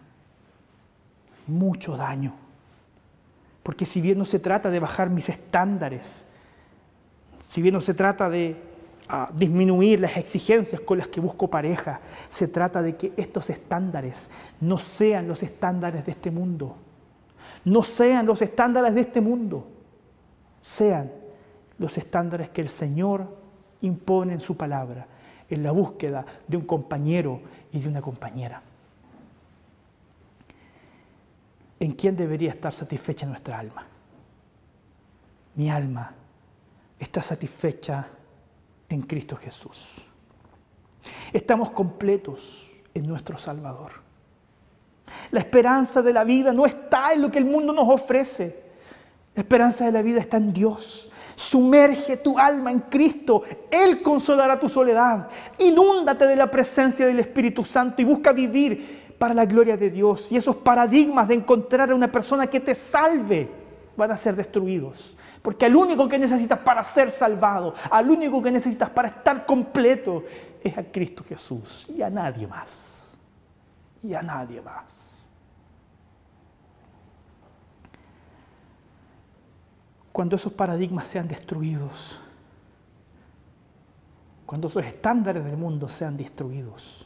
[1.47, 2.33] mucho daño.
[3.62, 6.25] Porque si bien no se trata de bajar mis estándares,
[7.47, 8.57] si bien no se trata de
[9.07, 14.31] ah, disminuir las exigencias con las que busco pareja, se trata de que estos estándares
[14.62, 16.79] no sean los estándares de este mundo,
[17.66, 19.66] no sean los estándares de este mundo,
[20.62, 21.11] sean
[21.79, 23.37] los estándares que el Señor
[23.81, 25.07] impone en su palabra,
[25.50, 27.40] en la búsqueda de un compañero
[27.72, 28.62] y de una compañera.
[31.81, 33.85] ¿En quién debería estar satisfecha nuestra alma?
[35.57, 36.14] Mi alma
[37.00, 38.07] está satisfecha
[38.88, 39.96] en Cristo Jesús.
[41.33, 44.06] Estamos completos en nuestro Salvador.
[45.31, 48.65] La esperanza de la vida no está en lo que el mundo nos ofrece.
[49.35, 51.11] La esperanza de la vida está en Dios.
[51.35, 53.43] Sumerge tu alma en Cristo.
[53.71, 55.29] Él consolará tu soledad.
[55.59, 60.33] Inúndate de la presencia del Espíritu Santo y busca vivir para la gloria de Dios.
[60.33, 63.51] Y esos paradigmas de encontrar a una persona que te salve
[63.97, 65.15] van a ser destruidos.
[65.43, 70.25] Porque al único que necesitas para ser salvado, al único que necesitas para estar completo,
[70.62, 73.01] es a Cristo Jesús y a nadie más.
[74.03, 75.06] Y a nadie más.
[80.16, 82.18] Cuando esos paradigmas sean destruidos,
[84.46, 87.05] cuando esos estándares del mundo sean destruidos,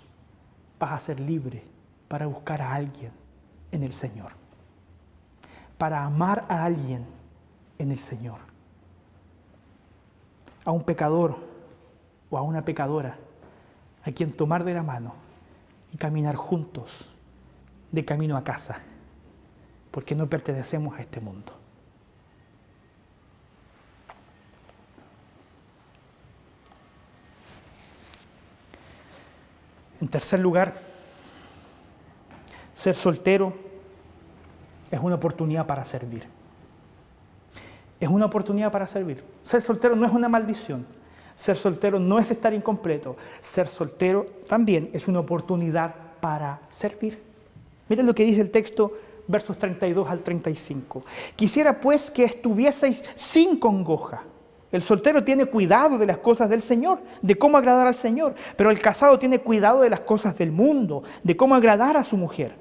[0.79, 1.65] vas a ser libre
[2.07, 3.11] para buscar a alguien
[3.73, 4.31] en el Señor,
[5.77, 7.05] para amar a alguien
[7.81, 8.39] en el Señor,
[10.65, 11.37] a un pecador
[12.31, 13.17] o a una pecadora,
[14.05, 15.15] a quien tomar de la mano
[15.93, 17.09] y caminar juntos
[17.91, 18.77] de camino a casa,
[19.91, 21.60] porque no pertenecemos a este mundo.
[30.01, 30.75] En tercer lugar,
[32.75, 33.53] ser soltero
[34.91, 36.25] es una oportunidad para servir.
[38.01, 39.23] Es una oportunidad para servir.
[39.43, 40.87] Ser soltero no es una maldición.
[41.37, 43.17] Ser soltero no es estar incompleto.
[43.43, 47.23] Ser soltero también es una oportunidad para servir.
[47.89, 48.93] Miren lo que dice el texto,
[49.27, 51.05] versos 32 al 35.
[51.37, 54.23] Quisiera pues que estuvieseis sin congoja
[54.73, 58.71] el soltero tiene cuidado de las cosas del Señor, de cómo agradar al Señor, pero
[58.71, 62.55] el casado tiene cuidado de las cosas del mundo, de cómo agradar a su mujer.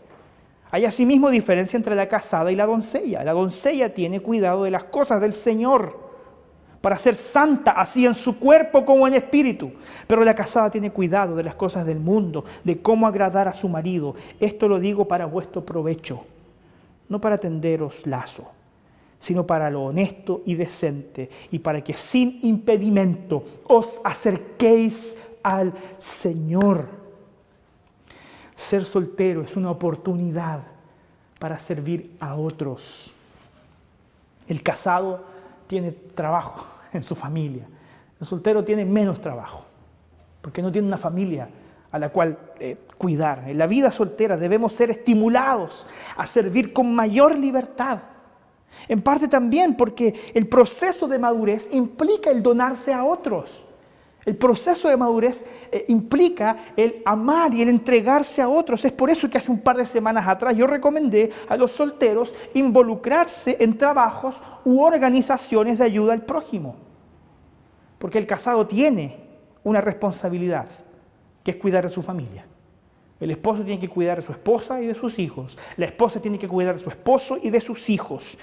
[0.71, 3.23] Hay asimismo diferencia entre la casada y la doncella.
[3.23, 6.09] La doncella tiene cuidado de las cosas del Señor
[6.81, 9.71] para ser santa así en su cuerpo como en espíritu.
[10.07, 13.67] Pero la casada tiene cuidado de las cosas del mundo, de cómo agradar a su
[13.67, 14.15] marido.
[14.39, 16.23] Esto lo digo para vuestro provecho,
[17.07, 18.58] no para tenderos lazo
[19.19, 26.87] sino para lo honesto y decente, y para que sin impedimento os acerquéis al Señor.
[28.55, 30.61] Ser soltero es una oportunidad
[31.37, 33.13] para servir a otros.
[34.47, 35.23] El casado
[35.67, 37.67] tiene trabajo en su familia.
[38.19, 39.65] El soltero tiene menos trabajo,
[40.41, 41.49] porque no tiene una familia
[41.91, 43.45] a la cual eh, cuidar.
[43.47, 47.99] En la vida soltera debemos ser estimulados a servir con mayor libertad
[48.87, 53.65] en parte también porque el proceso de madurez implica el donarse a otros.
[54.25, 58.83] El proceso de madurez eh, implica el amar y el entregarse a otros.
[58.85, 62.33] Es por eso que hace un par de semanas atrás yo recomendé a los solteros
[62.53, 66.75] involucrarse en trabajos u organizaciones de ayuda al prójimo.
[67.97, 69.17] Porque el casado tiene
[69.63, 70.67] una responsabilidad,
[71.43, 72.45] que es cuidar de su familia.
[73.19, 75.57] El esposo tiene que cuidar de su esposa y de sus hijos.
[75.75, 78.37] La esposa tiene que cuidar de su esposo y de sus hijos.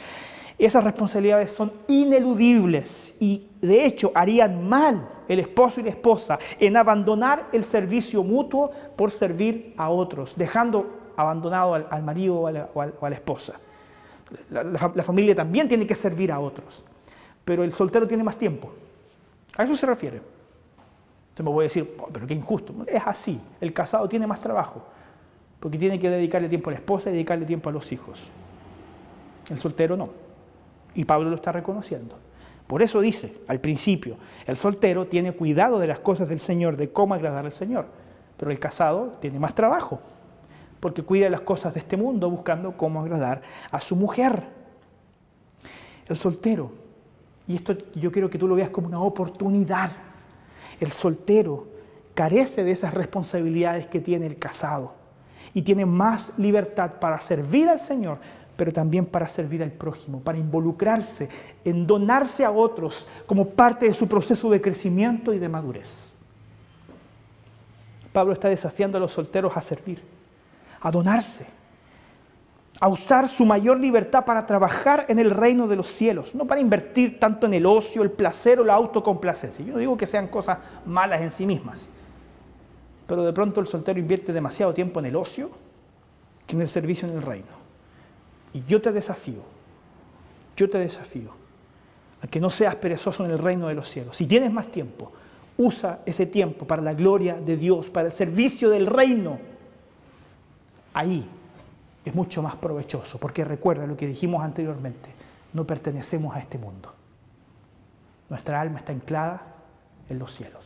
[0.59, 6.77] Esas responsabilidades son ineludibles y de hecho harían mal el esposo y la esposa en
[6.77, 13.15] abandonar el servicio mutuo por servir a otros, dejando abandonado al, marido o a, la,
[13.15, 13.55] esposa.
[14.51, 16.85] La, familia también tiene que servir a otros,
[17.45, 18.73] pero el soltero tiene más tiempo.
[19.57, 20.21] A eso se refiere.
[21.37, 22.75] Entonces me voy a decir, oh, pero qué injusto.
[22.87, 24.83] Es así, el casado tiene más trabajo,
[25.61, 28.23] porque tiene que dedicarle tiempo a la esposa y dedicarle tiempo a los hijos.
[29.51, 30.09] El soltero no.
[30.95, 32.17] Y Pablo lo está reconociendo.
[32.67, 34.17] Por eso dice al principio,
[34.47, 37.85] el soltero tiene cuidado de las cosas del Señor, de cómo agradar al Señor,
[38.39, 40.01] pero el casado tiene más trabajo,
[40.81, 44.43] porque cuida las cosas de este mundo buscando cómo agradar a su mujer.
[46.09, 46.73] El soltero,
[47.47, 50.06] y esto yo quiero que tú lo veas como una oportunidad,
[50.81, 51.67] el soltero
[52.15, 54.95] carece de esas responsabilidades que tiene el casado
[55.55, 58.19] y tiene más libertad para servir al Señor,
[58.57, 61.29] pero también para servir al prójimo, para involucrarse
[61.65, 66.13] en donarse a otros como parte de su proceso de crecimiento y de madurez.
[68.13, 70.03] Pablo está desafiando a los solteros a servir,
[70.81, 71.47] a donarse,
[72.81, 76.61] a usar su mayor libertad para trabajar en el reino de los cielos, no para
[76.61, 79.65] invertir tanto en el ocio, el placer o la autocomplacencia.
[79.65, 81.89] Yo no digo que sean cosas malas en sí mismas,
[83.07, 85.51] pero de pronto el soltero invierte demasiado tiempo en el ocio
[86.47, 87.67] que en el servicio en el reino.
[88.53, 89.41] Y yo te desafío,
[90.57, 91.31] yo te desafío
[92.23, 94.17] a que no seas perezoso en el reino de los cielos.
[94.17, 95.13] Si tienes más tiempo,
[95.57, 99.39] usa ese tiempo para la gloria de Dios, para el servicio del reino.
[100.93, 101.27] Ahí
[102.07, 105.11] es mucho más provechoso, porque recuerda lo que dijimos anteriormente,
[105.53, 106.95] no pertenecemos a este mundo.
[108.31, 109.43] Nuestra alma está anclada
[110.09, 110.65] en los cielos.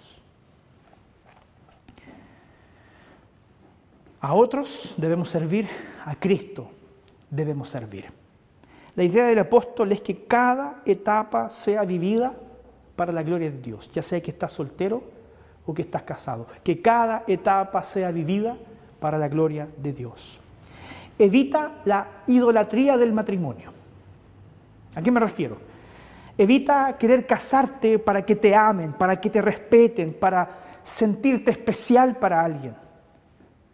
[4.20, 5.66] A otros debemos servir
[6.04, 6.70] a Cristo
[7.30, 8.06] debemos servir.
[8.96, 12.34] La idea del apóstol es que cada etapa sea vivida
[12.96, 15.02] para la gloria de Dios, ya sea que estás soltero
[15.64, 18.56] o que estás casado, que cada etapa sea vivida
[18.98, 20.39] para la gloria de Dios.
[21.20, 23.70] Evita la idolatría del matrimonio.
[24.94, 25.58] ¿A qué me refiero?
[26.38, 30.48] Evita querer casarte para que te amen, para que te respeten, para
[30.82, 32.74] sentirte especial para alguien.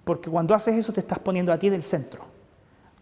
[0.03, 2.25] Porque cuando haces eso te estás poniendo a ti en el centro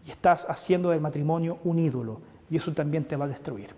[0.05, 3.71] y estás haciendo del matrimonio un ídolo y eso también te va a destruir.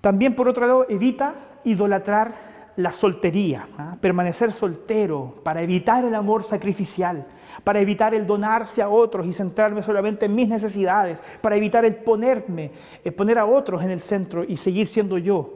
[0.00, 3.96] También, por otro lado, evita idolatrar la soltería, ¿ah?
[4.00, 7.26] permanecer soltero para evitar el amor sacrificial,
[7.64, 11.96] para evitar el donarse a otros y centrarme solamente en mis necesidades, para evitar el
[11.96, 12.70] ponerme,
[13.04, 15.54] el poner a otros en el centro y seguir siendo yo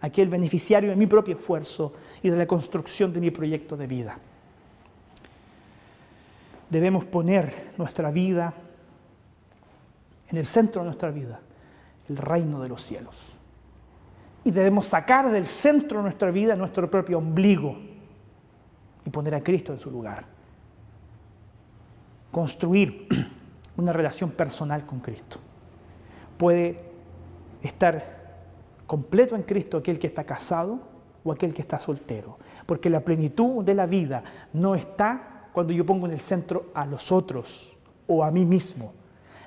[0.00, 1.92] aquel beneficiario de mi propio esfuerzo
[2.22, 4.18] y de la construcción de mi proyecto de vida
[6.70, 8.52] debemos poner nuestra vida
[10.28, 11.40] en el centro de nuestra vida,
[12.08, 13.14] el reino de los cielos.
[14.44, 17.76] Y debemos sacar del centro de nuestra vida nuestro propio ombligo
[19.04, 20.24] y poner a Cristo en su lugar.
[22.30, 23.08] Construir
[23.76, 25.38] una relación personal con Cristo.
[26.36, 26.80] Puede
[27.62, 28.18] estar
[28.86, 30.78] completo en Cristo aquel que está casado
[31.24, 34.22] o aquel que está soltero, porque la plenitud de la vida
[34.52, 37.76] no está cuando yo pongo en el centro a los otros
[38.06, 38.92] o a mí mismo.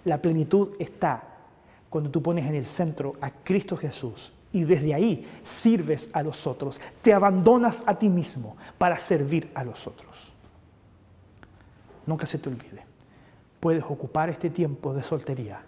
[0.03, 1.23] La plenitud está
[1.89, 6.45] cuando tú pones en el centro a Cristo Jesús y desde ahí sirves a los
[6.45, 10.09] otros, te abandonas a ti mismo para servir a los otros.
[12.05, 12.83] Nunca se te olvide,
[13.59, 15.61] puedes ocupar este tiempo de soltería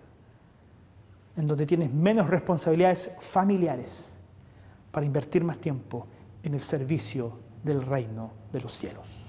[1.35, 4.09] en donde tienes menos responsabilidades familiares
[4.91, 6.05] para invertir más tiempo
[6.43, 9.23] en el servicio del reino de los cielos.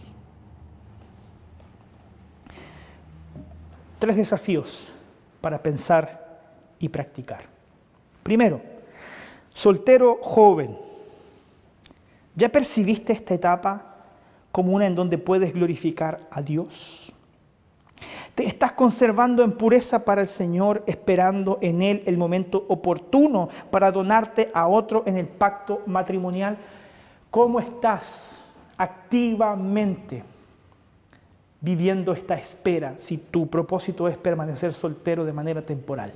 [4.05, 4.86] tres desafíos
[5.40, 6.38] para pensar
[6.78, 7.44] y practicar.
[8.22, 8.61] Primero,
[9.55, 10.76] soltero joven.
[12.34, 13.94] ¿Ya percibiste esta etapa
[14.52, 17.12] como una en donde puedes glorificar a Dios?
[18.34, 23.92] ¿Te estás conservando en pureza para el Señor, esperando en Él el momento oportuno para
[23.92, 26.59] donarte a otro en el pacto matrimonial?
[27.30, 28.44] ¿Cómo estás
[28.76, 30.24] activamente
[31.61, 36.12] viviendo esta espera si tu propósito es permanecer soltero de manera temporal?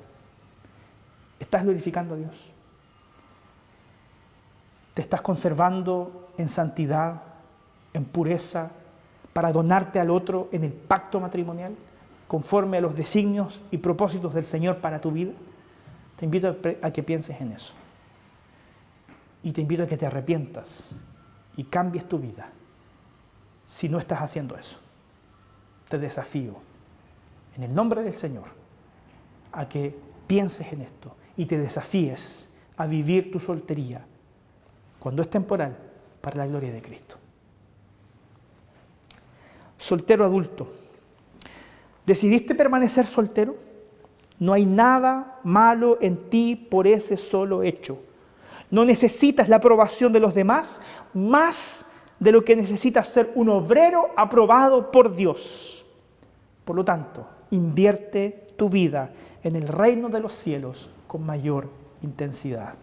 [1.39, 2.48] ¿Estás glorificando a Dios?
[4.99, 7.23] ¿Te estás conservando en santidad,
[7.93, 8.73] en pureza,
[9.33, 11.77] para donarte al otro en el pacto matrimonial,
[12.27, 15.35] conforme a los designios y propósitos del Señor para tu vida?
[16.17, 17.75] Te invito a que pienses en eso.
[19.45, 20.91] Y te invito a que te arrepientas
[21.57, 22.49] y cambies tu vida
[23.69, 24.79] si no estás haciendo eso
[25.89, 26.57] te desafío,
[27.57, 28.49] en el nombre del Señor,
[29.53, 29.97] a que
[30.27, 34.05] pienses en esto y te desafíes a vivir tu soltería
[34.99, 35.77] cuando es temporal
[36.21, 37.17] para la gloria de Cristo.
[39.77, 40.73] Soltero adulto.
[42.05, 43.57] ¿Decidiste permanecer soltero?
[44.39, 47.99] No hay nada malo en ti por ese solo hecho.
[48.71, 50.81] No necesitas la aprobación de los demás
[51.15, 51.87] más
[52.19, 55.85] de lo que necesitas ser un obrero aprobado por Dios.
[56.65, 59.11] Por lo tanto, invierte tu vida
[59.43, 61.69] en el reino de los cielos con mayor
[62.03, 62.75] intensidad.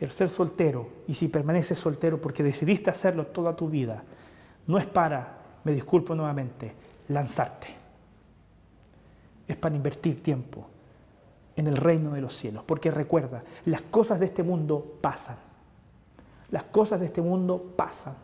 [0.00, 4.02] El ser soltero, y si permaneces soltero porque decidiste hacerlo toda tu vida,
[4.66, 6.72] no es para, me disculpo nuevamente,
[7.08, 7.68] lanzarte.
[9.48, 10.66] Es para invertir tiempo
[11.54, 12.62] en el reino de los cielos.
[12.64, 15.36] Porque recuerda, las cosas de este mundo pasan.
[16.50, 18.14] Las cosas de este mundo pasan.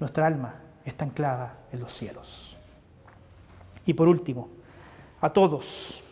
[0.00, 0.54] Nuestra alma
[0.84, 2.56] está anclada en los cielos.
[3.86, 4.48] Y por último,
[5.20, 6.02] a todos,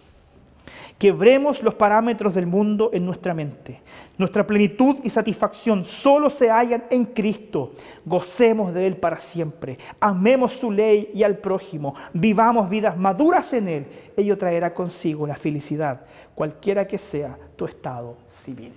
[1.01, 3.81] quebremos los parámetros del mundo en nuestra mente.
[4.17, 7.73] Nuestra plenitud y satisfacción solo se hallan en Cristo.
[8.05, 9.79] Gocemos de Él para siempre.
[9.99, 11.97] Amemos su ley y al prójimo.
[12.13, 13.87] Vivamos vidas maduras en Él.
[14.17, 16.03] Ello traerá consigo la felicidad,
[16.37, 18.73] cualquiera que sea tu estado civil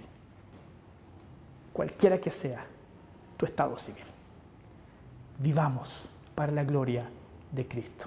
[1.73, 2.63] cualquiera que sea
[3.35, 4.05] tu estado civil.
[5.39, 7.09] Vivamos para la gloria
[7.51, 8.05] de Cristo.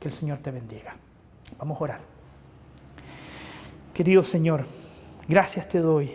[0.00, 0.96] Que el Señor te bendiga.
[1.58, 2.15] Vamos a orar.
[3.96, 4.66] Querido Señor,
[5.26, 6.10] gracias te doy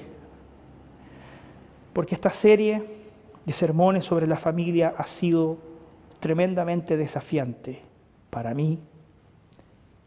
[1.94, 2.84] porque esta serie
[3.44, 5.58] de sermones sobre la familia ha sido
[6.20, 7.82] tremendamente desafiante
[8.30, 8.78] para mí.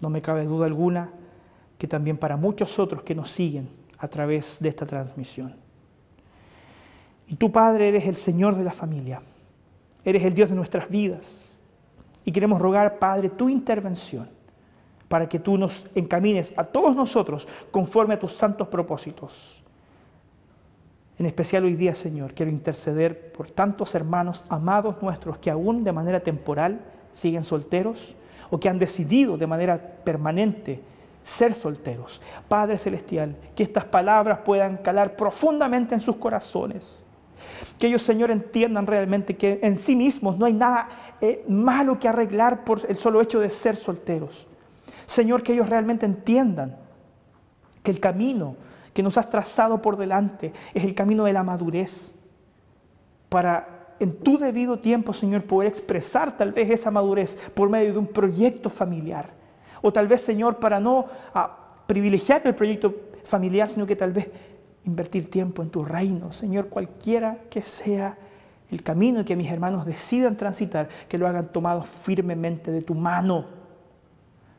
[0.00, 1.10] No me cabe duda alguna
[1.76, 3.68] que también para muchos otros que nos siguen
[3.98, 5.56] a través de esta transmisión.
[7.26, 9.20] Y tú, Padre, eres el Señor de la familia.
[10.04, 11.58] Eres el Dios de nuestras vidas.
[12.24, 14.33] Y queremos rogar, Padre, tu intervención
[15.14, 19.62] para que tú nos encamines a todos nosotros conforme a tus santos propósitos.
[21.16, 25.92] En especial hoy día, Señor, quiero interceder por tantos hermanos amados nuestros que aún de
[25.92, 26.80] manera temporal
[27.12, 28.16] siguen solteros
[28.50, 30.80] o que han decidido de manera permanente
[31.22, 32.20] ser solteros.
[32.48, 37.04] Padre Celestial, que estas palabras puedan calar profundamente en sus corazones
[37.78, 40.88] que ellos, Señor, entiendan realmente que en sí mismos no hay nada
[41.20, 44.48] eh, malo que arreglar por el solo hecho de ser solteros.
[45.06, 46.76] Señor, que ellos realmente entiendan
[47.82, 48.56] que el camino
[48.92, 52.14] que nos has trazado por delante es el camino de la madurez
[53.28, 57.98] para en tu debido tiempo, Señor, poder expresar tal vez esa madurez por medio de
[57.98, 59.30] un proyecto familiar.
[59.82, 62.94] O tal vez, Señor, para no ah, privilegiar el proyecto
[63.24, 64.28] familiar, sino que tal vez
[64.84, 68.18] invertir tiempo en tu reino, Señor, cualquiera que sea
[68.70, 73.46] el camino que mis hermanos decidan transitar, que lo hagan tomado firmemente de tu mano,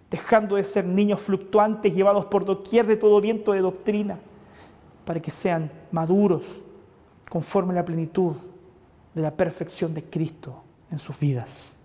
[0.10, 4.20] dejando de ser niños fluctuantes llevados por doquier de todo viento de doctrina,
[5.06, 6.44] para que sean maduros
[7.30, 8.36] conforme a la plenitud
[9.14, 11.76] de la perfección de Cristo en sus vidas.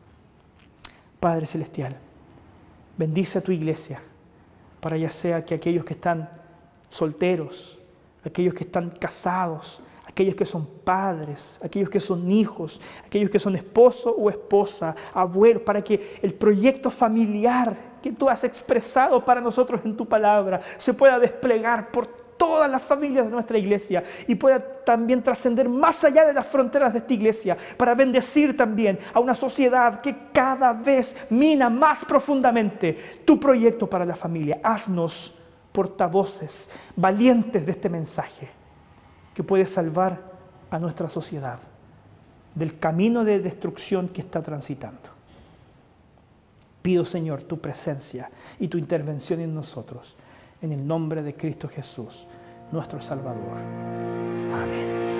[1.18, 1.96] Padre Celestial,
[2.96, 4.00] bendice a tu iglesia,
[4.80, 6.28] para ya sea que aquellos que están
[6.88, 7.78] solteros,
[8.24, 13.54] aquellos que están casados, aquellos que son padres, aquellos que son hijos, aquellos que son
[13.54, 19.80] esposo o esposa, abuelo, para que el proyecto familiar que tú has expresado para nosotros
[19.84, 22.06] en tu palabra se pueda desplegar por
[22.40, 26.90] todas las familias de nuestra iglesia y pueda también trascender más allá de las fronteras
[26.90, 33.22] de esta iglesia para bendecir también a una sociedad que cada vez mina más profundamente
[33.26, 34.58] tu proyecto para la familia.
[34.62, 35.36] Haznos
[35.70, 38.48] portavoces valientes de este mensaje
[39.34, 40.18] que puede salvar
[40.70, 41.58] a nuestra sociedad
[42.54, 45.19] del camino de destrucción que está transitando.
[46.82, 50.16] Pido, Señor, tu presencia y tu intervención en nosotros.
[50.62, 52.26] En el nombre de Cristo Jesús,
[52.72, 53.58] nuestro Salvador.
[54.52, 55.10] Amén.